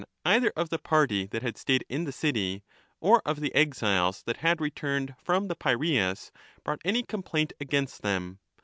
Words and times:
either 0.25 0.51
of 0.55 0.69
the 0.69 0.79
party 0.79 1.27
that 1.27 1.43
had 1.43 1.55
stayed 1.55 1.85
in 1.87 2.05
the 2.05 2.11
city 2.11 2.63
or 3.01 3.21
of 3.23 3.39
the 3.39 3.53
exiles 3.53 4.23
that 4.23 4.37
had 4.37 4.59
returned 4.59 5.13
from 5.23 5.47
the 5.47 5.53
Piraeus, 5.55 6.31
brought 6.63 6.81
any 6.83 7.03
complaint 7.03 7.53
against 7.59 8.01
them. 8.01 8.39